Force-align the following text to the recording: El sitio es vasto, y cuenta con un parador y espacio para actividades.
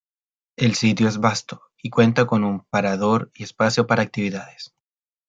El 0.57 0.73
sitio 0.73 1.07
es 1.07 1.19
vasto, 1.19 1.61
y 1.79 1.91
cuenta 1.91 2.25
con 2.25 2.43
un 2.43 2.61
parador 2.71 3.29
y 3.35 3.43
espacio 3.43 3.85
para 3.85 4.01
actividades. 4.01 4.73